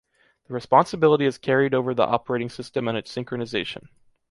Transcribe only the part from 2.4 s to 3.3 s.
system and its